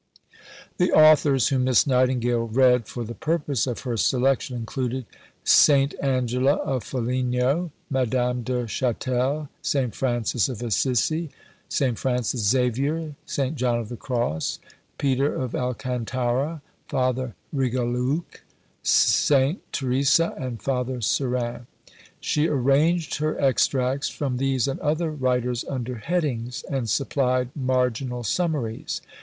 [0.77, 5.05] The authors whom Miss Nightingale read for the purpose of her selection included
[5.43, 5.93] St.
[6.01, 9.93] Angela of Foligno, Madame de Chatel, St.
[9.93, 11.29] Francis of Assisi,
[11.69, 11.99] St.
[11.99, 13.55] Francis Xavier, St.
[13.55, 14.57] John of the Cross,
[14.97, 18.41] Peter of Alcantara, Father Rigoleuc,
[18.81, 19.61] St.
[19.71, 21.67] Teresa, and Father Surin.
[22.19, 29.01] She arranged her extracts from these and other writers under headings, and supplied marginal summaries.